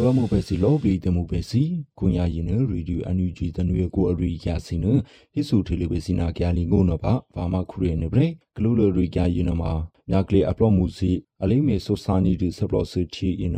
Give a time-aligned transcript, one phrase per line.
[0.00, 1.62] ဘရမဘစီလောဘီတမှုပဲစီ
[1.98, 4.86] ကွန်ရရင်နရေဒီယိုအန်ယူဂျီတနွေကိုအရိယာစင်န
[5.32, 9.72] ဟိဆူထေလီပဲစီနာကြလီငုံနပါဘာမခရနေဘရေဂလူလိုရိယာရင်နမှာ
[10.10, 11.10] မြကလေးအပလော့မှုစီ
[11.42, 13.56] အလိမေဆိုစာနီဒီဆပလော့စီတီအင်း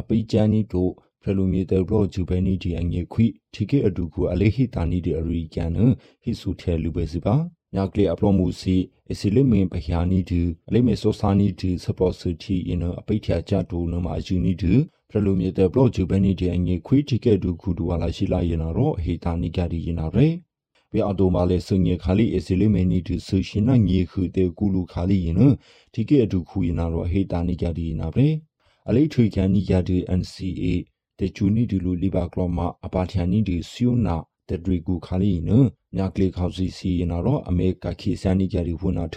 [0.00, 5.78] အပိချန်နီတို့ဖရလူမီတေဘလော့ဂျူဘဲနီဒီအငေခွိထိကေအဒူကိုအလေးဟီတာနီဒီအရိကန်န
[6.22, 7.34] ဟိဆူထေလူပဲစီပါ
[7.74, 8.76] မြကလေးအပလော့မှုစီ
[9.10, 14.74] အစီလိမင်ပဟာနီဒီအလိမေဆိုစာနီဒီဆပလော့စီတီအင်းအပိချာချတူနမှာယူနီဒီ
[15.10, 20.28] ဖရလူမြေတဲ့ဘလော့ဂျူဘဲနီဒီအငေခွိတိကဲဒူခုဒူဝါလာရှိလာရင်တော့ဟေတာနီကဒီရင်ရဲ
[20.90, 25.36] ပြအတိုမာလေစငေခါလီအစီလီမေနီတူဆူရှင်နငေခုတဲ့ကူလူခါလီရင်
[25.94, 28.28] တိကဲဒူခုရင်တော့ဟေတာနီကဒီရင်ရဲ
[28.88, 30.64] အလေးထွေကန်နီကဒီ NCA
[31.18, 34.16] တဲ့ချူနီဒီလူလီဘာကလောမအပါထန်နီဒီဆီယနာ
[34.48, 35.50] တဲ့ဒရီကူခါလီန
[35.94, 39.16] မြကလေးခေါစီစီရင်တော့အမေကခိဆန်နီကြဒီဝနာထ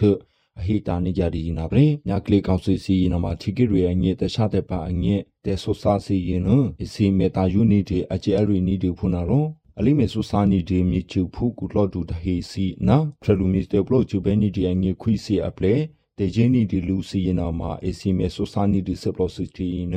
[0.59, 5.15] အဟိတာနေကြဒီနာဗရေမြကလေးကောက်ဆွေစီရင်မှာတီကရီအငဲတခြားတဲ့ပါအငဲ
[5.45, 6.49] တဲဆိုစာစီရင်န
[6.83, 9.45] အစီမေတာယူနီတီအကျဲရီနီတီဖုနာရော
[9.79, 15.73] အလိမေဆူစာနီဒီမြချူဖူကူလော့ဒူတဟေစီနာဖရလူမီတေပလိုချူဘဲနီဒီအငဲခွီစီအပလေ
[16.17, 19.95] တေဂျင်းနီဒီလူစီရင်နာမှာအစီမေဆူစာနီဒီဆပလိုစီတီန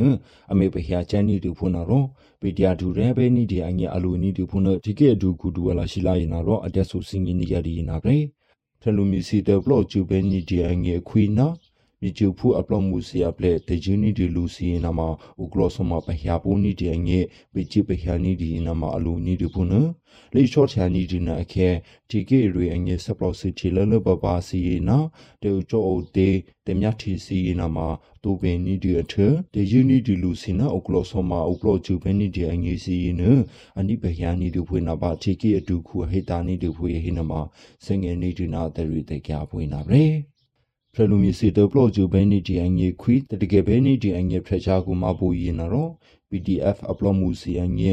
[0.53, 2.05] အမေပဟျာချန်နီဒီဖုနာရော
[2.41, 8.19] ပေတျာဒူရဲဘဲနီဒီအငဲအလူနီဒီဖုနာဒီကေဒူကူဒူဝလာရှိလာရင်နာရောအတက်ဆူစင်ငီနီယာဒီနာဗရေ
[8.83, 11.49] ထလူမီစီတဘလော့ကျူပဲနီဒီအငယ်ခွီနာ
[12.03, 15.01] မြကျူဖူအပလော့မှုစီအပလက်တေဂျူနီဒီလူစီနာမ
[15.43, 19.73] ဥကလောဆမပဟယာပူနီဒီအငယ်ပချိပဟယာနီဒီနာမအလူနီဒီဖုန
[20.35, 21.69] လေချော့ချာနီဒီနာအခဲ
[22.11, 24.99] တီကေရီအငယ်ဆပလော့စီတီလလဘဘာစီနာ
[25.43, 26.29] တေချိုအိုတေ
[26.67, 27.79] တေမြတ်တီစီနာမ
[28.23, 29.15] တူပင်နီဒီအထ
[29.55, 33.23] တေဂျူနီဒီလူစီနာဥကလောဆမဥကလောကျူပဲနီဒီအငယ်စီန
[33.79, 37.33] အနိပဟယာနီဒီဖွေနာပါတီကေအတူခုဟေတာနီဒီဖွေဟိနမ
[37.85, 40.32] စငယ်နီဒီနာတေရီတေကြဖွေနာဗရေ
[40.97, 45.91] ဖရလူမီစီတပလော့ဂျူဘဲနီဒီအငေခွီတတကယ်ဘဲနီဒီအငေဖရချာကူမပူရင်နော်
[46.29, 47.93] PDF အပလော့မှုစီအငေ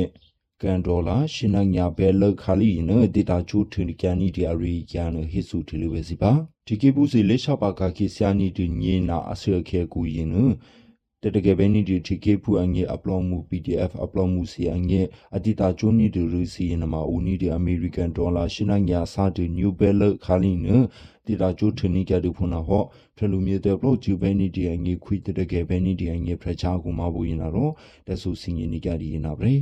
[0.62, 6.32] ကန်ဒေါ်လာရှင်နညာဘဲလခါလီနဒေတာချူထင်ကန်နီဒီအရီကျန်ဟိဆူတီလိုပဲစီပါ
[6.68, 10.30] ဒီကေဘူးစီလက်ချပါကခိဆာနီဒီညေနာအဆွေခဲကူရင်
[11.26, 15.02] တတကယ်ပဲနီဒီတီကေဖူအငေအပလော့မှု PDF အပလော့မှုစီအငေ
[15.36, 20.68] အတီတာချိုနီဒီရူစီနမဦးနီဒီအမေရိကန်ဒေါ်လာရှင်နညာစာဒီနျူဘဲလခါလီန
[21.26, 22.84] တီတာကျိုထနီကဒူဖုနာဟော
[23.18, 27.72] ဖလူမြေတဲ့ဘလော့ဂျူဘဲနီဒီအငေခွီတတကယ်ဘဲနီဒီအငေဖရချာကူမဘူရင်နာတော့
[28.08, 29.56] တဆူစင်ရင်နီကဒီရင်နာဗရေ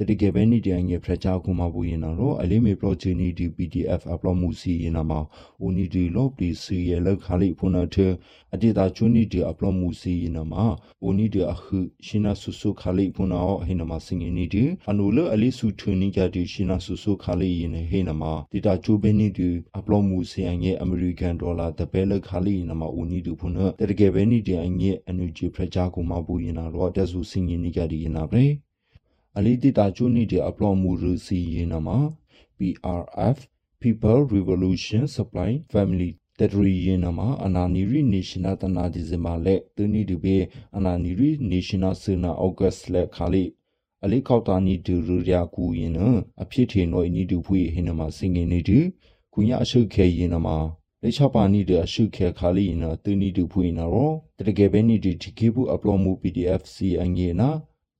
[0.00, 5.20] တတိကပဲနီတန်ရဲ့ဖရချာခုမပူရင်တော့အလေးမေ project နီဒီ PDF upload မှုစီရင်မှာ
[5.64, 7.86] ဦးနီဒီ log ဒီစီရဲ့လောက်ခါလေးဖုန်တဲ့
[8.54, 10.64] အတေတာချူနီဒီ upload မှုစီရင်မှာ
[11.06, 28.44] ဦးနီဒီအခုရှင်နာဆုဆုခါလေးဖုန်အောဟိနမှာစင်ရင်နီဒီအနူလအလေးစုထူနီကြဒီရှင်နာဆုဆုခါလေးရင်ဟိနမှာတေတာချူဘဲနီဒီ upload မှုစီရင်ရဲ့ American dollar တပဲလောက်ခါလေးရင်မှာဦးနီဒီဖုန်တတိကပဲနီဒီအငရဲ့ energy ဖရချာခုမပူရင်တော့တက်စုစင်ရင်နီကြဒီရင်နာပဲ
[29.38, 31.98] အလီတီတာချူနီတဲ့အပလော့မှုရစီရင်နာမှာ
[32.58, 33.38] PRF
[33.82, 40.36] People Revolution Supply Family တတရီရင်နာမှာအနာနီရီနေရှင်နာတနာဒီဇင်ဘာလက်တူနီဒီဘေ
[40.76, 43.44] အနာနီရီနေရှင်နာဆနာအောဂတ်လက်ခါလီ
[44.04, 45.98] အလေးခောက်တာနီဒူရူရာကူရင်န
[46.42, 48.78] အဖြစ်ထေနိုနီဒူဖွေဟင်းနမှာစင်ငင်နေဒီ
[49.34, 50.56] ကုညာအရှုခဲရင်နမှာ
[51.02, 54.12] လေချပါနီတဲ့အရှုခဲခါလီနတူနီဒူဖွေနာရော
[54.46, 57.50] တကယ်ပဲနီဒီဒီကေဘူးအပလော့မှု PDF စီအငေနာ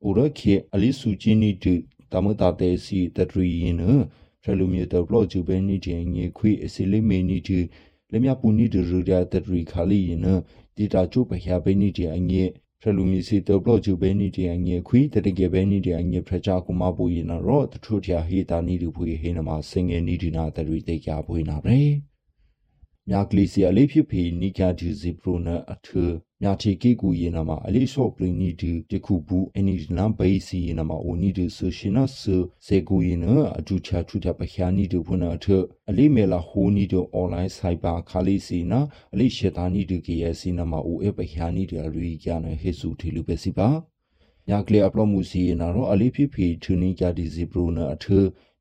[0.05, 1.75] ဥရခေအလီစုချင်းနီတူ
[2.12, 3.83] တမတာတဲစီတထရီရင်န
[4.43, 7.59] ဖရလူမြေတဘလော့ဂျူဘဲနီတင်ငေခွေအစီလိမေနီတီ
[8.11, 10.27] လက်မြပူနီဒရူရတထရီခါလီရင်န
[10.77, 12.43] တီတာချိုပဟျာဘဲနီတင်ငေ
[12.81, 21.78] ဖရလူမြေစီတဘလော့ဂျူဘဲနီတင်ငေခွေတတကေဘဲနီတင်ငေဖရချာကူမပူရင်ရောတထုထျာဟေတာနီတူဖွေဟေနမစင်ငယ်နီဒီနာတရီတေကြဖွေနာပဲ
[23.09, 25.89] မြကလီစီအလေးဖြစ်ဖီနီကာဒီဇီပရိုနာအထ
[26.43, 32.21] မြချေကေကူယေနာမှာအလေးဆော့ပလင်းနီဒီတခုဘူးအနီနာဘေးစီယေနာမှာအိုနီဒီဆရှင်နဆ
[32.67, 35.47] စေကူယေနာအတူချာထူတာပခ ्या နီဒီဖုနာထ
[35.89, 38.81] အလေးမေလာဟိုနီဒီအွန်လိုင်းဆိုင်ဘာခါလီစီနာ
[39.13, 43.69] အလေးရှေတာနီဒီကေယစီနာမှာအိုအပခ ्या နီဒီရီကျန်ဟေဆူထီလူပဲစီပါ
[44.49, 48.07] ညာကလေးအပလော့မှုစီနာတော့အလေးဖြစ်ဖီထူနီကြဒီဇီပရိုနာအထ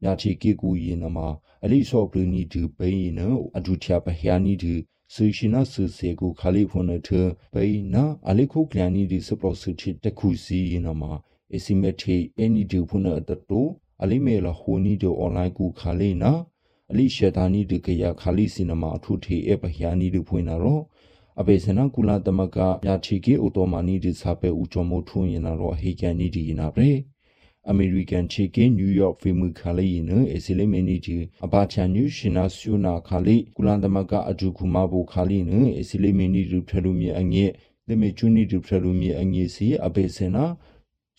[0.03, 1.27] ညာချေကေကူယေနာမှာ
[1.63, 3.19] အလိဆော့ပလူနီဒီဘိန်းန
[3.57, 4.75] အဒူချာပဟယာနီဒီ
[5.13, 7.09] ဆူရှိနာဆူစေကိုခါလီဖွန်ထ
[7.53, 11.11] ဘိန်းနာအလိခုကလန်နီဒီစပလော့ဆူချီတခုစီနမှာ
[11.55, 13.65] အစီမက်တီအန်နီဒီဖွန်တတို
[14.03, 16.31] အလိမေလာဟိုနီဒီအွန်လိုင်းကူခါလီနာ
[16.91, 20.81] အလိရှေတာနီဒီကရခါလီစီနမှာအထုထေအပဟယာနီဒီဖွင့်နာရော
[21.39, 26.77] အဘေစနကုလာတမကယာချီကေအိုတိုမာနီဒီစာပေဦးချမိုထုံရင်နာရောဟေကန်နီဒီနာပ
[27.67, 37.51] ရေအမေရိကန်ချီကင်းနယူးယောက်ဖေမှုခါလေးရင်အစီလိမနီတီအဘာချန်နျူရှင်နာဆူနာခါလေးကုလန်သမကအဒူခုမဘူခါလေးနအစီလိမနီတူထလူမြေအငဲ့
[37.87, 40.45] လေမေချူနီတူထလူမြေအငဲ့စီအဘေစနာ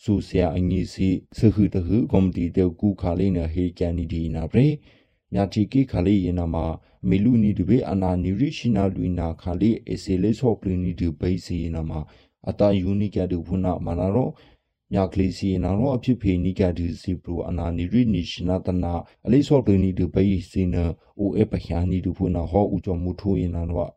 [0.03, 1.09] ဆိုဆရာအငီစီ
[1.39, 4.69] စခုတခုကွန်မတီတေကူခါလေးနဟေကန်နီဒီနာပရေ
[5.33, 6.65] မြာတီကိခါလေးယနာမှာ
[7.09, 12.01] မီလူနီဒီဘေအနာနီရီရှိနာလူနာခါလေးအစီလေးဆော့ပလနီဒီဘေးစီနာမှာ
[12.49, 14.29] အတာယူနီကဒူဖုနာမနာရော
[14.93, 18.93] မြကလေးစီနာရောအဖြစ်ဖေနီကဒီစီပရိုအနာနီရီနီရှနာတနာ
[19.27, 20.85] အလေးဆော့ပလနီဒီဘေးစီနာ
[21.19, 23.91] အိုအပညာနီဒူဖုနာဟောဦးကျော်မှုထိုးရင်နာတော့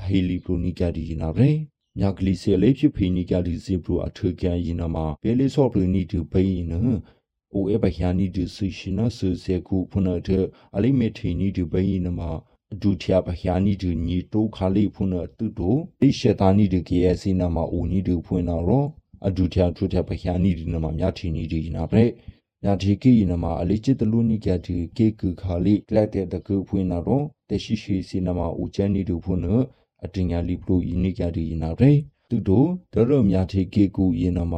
[0.00, 1.52] အဟီလီပရိုနီကဒီနာဗရေ
[1.98, 6.78] မြကလေးစီလေးဖြစ်ဖေနီကဒီစီပရိုအထွေကန်ရင်နာမှာဘေးလေးဆော့ပလနီဒီဘေးနာ
[7.54, 10.44] အိုအပညာနီဒီစီရှနာဆူစေကူဖုနာတဲ့
[10.76, 12.30] အလေးမေထေနီဒီဘေးနာမှာ
[12.80, 18.84] ဒုတိယပဟယာနီဒညီတိုခါလေးဖုန်တုတိုအိရှတာနီဒကေအစီနာမအိုနီဒဖွင့်တော့ရော
[19.26, 22.06] အဒုတိယဒုတိယပဟယာနီဒနမမြထီနီဒီနာပရေ
[22.64, 29.64] ညာဒီကီနမအလေးချစ်တလူနီကတီကေကူခါလေးကလတ်တဲ့တကူဖွင့်တော့တရှိရှိစီနမအိုချန်နီဒဖွင့်တော့
[30.04, 31.92] အတင်ညာလီပလိုယီနီကတီနာပရေ
[32.28, 34.54] သူတို့ဒရမြထီကေကူယနမ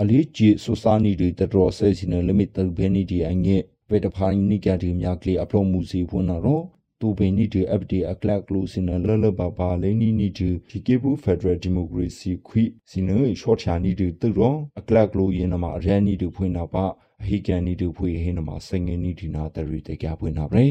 [0.00, 3.56] အလေးချစ်ဆိုစာနီဒီတတော်ဆဲစီနလမီတဘဲနီဒီအငဲ
[3.88, 6.62] ဝေတဖိုင်နီကတီမြကလီအပလိုမူစီဖွင့်တော့
[7.00, 13.10] တူပင်နီဒီ FD အကလကလူစင်လလဘဘာလိနီနီဒီဒီကေဘူးဖက်ဒရယ်ဒီမိုကရေစီခွိစီန
[13.40, 16.84] ရှော့ချာနီဒီတူရောအကလကလူယင်နမှာရန်နီဒီဖွင့်နာပါ
[17.22, 20.68] အဟိကန်နီဒီဖွေဟင်းနမှာစငင်နီဒီနာတရီတေကြဖွင့်နာပရေ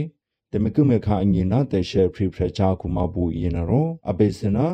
[0.52, 4.68] တမကုမခအငင်နာတေရှယ်ဖရီဖရချာကူမဘူယင်နရောအဘေစနာ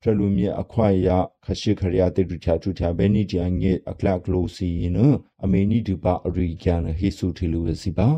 [0.00, 1.10] ဖရလူမီအခွိုင်ရ
[1.44, 4.98] ခရှိခရယာတေတူချာတူချာဘဲနီဂျန်ငေအကလကလူစီယင်န
[5.44, 8.08] အမေနီဒီပါအရိကန်ဟေဆူထီလူစီပါ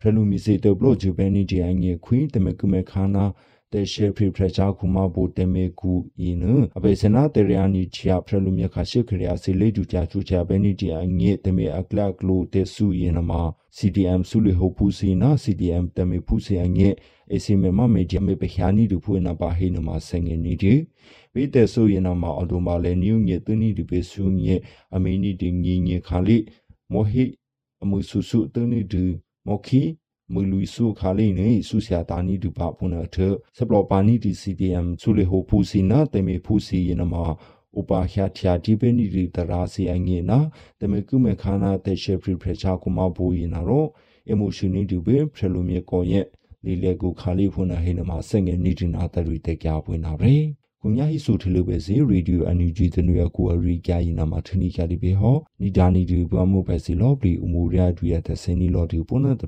[0.00, 3.24] ဖရလူမီစေတဘလို့ဂျူဘဲနီဒီအငေခွင်းတမကုမခါနာ
[3.72, 5.92] တေရှေဖရီဖရချာခုမဘိုတမေကူ
[6.22, 6.40] ယင်း
[6.76, 13.42] အဘေစနာတေရယာနီချာဖရလူမီခါရှိခရယာစီလေဒူချာချူချာဘဲနီဒီအငေတမေအကလကလိုတေဆူယင်းမှာ
[13.76, 16.88] CDM ဆုလေဟိုပူစီနာ CDM တမေဖူစီအငေ
[17.34, 20.74] အစီမေမမေဂျမေပခ ानी ဒူဖွေနာပါဟိနမဆငေနီဒီ
[21.34, 24.54] ဝိတေဆူယင်းမှာအဒိုမာလေနျူငေတနီဒီပေဆူငေ
[24.94, 26.38] အမီနီဒီငီငေခါလီ
[26.92, 27.24] မိုဟိ
[27.82, 29.04] အမှုဆူဆူတနီဒီ
[29.50, 29.82] မော်ခီ
[30.32, 33.16] မူလူစုခါလေးနေစုဆရာတာနီဒူပါဖုန်အထ
[33.56, 37.14] စပလောပါနီဒီ CDM ဆုလေဟိုဖူစီနာတေမေဖူစီယနမ
[37.78, 40.38] ဥပါခ ्या ချာဒီပနီဒီတရာစီအငေနာ
[40.80, 43.86] တမေကုမေခါနာတေရှေဖရီဖရချာကုမဘူယနာရော
[44.30, 46.26] အမိုရှင်နီဒီဘေဖရလူမြေကောရဲ့
[46.64, 50.59] လီလေကူခါလေးဖုန်ဟေနမဆငယ်နီဒီနာတရီတေကြပွင့်နာရေကုညာဟိဆိုထလူပဲ
[51.84, 59.42] စီရေဒီယိုအန်ယူဂျီတနွေကူအရီကြရင်နာမထနီကြဒီဘေဟောနီဒါနီဒီဘွားမိုပဲစီလော်ပလီအမူရဒူရတဲ့စင်နီလော်ဒီပုနတ်တ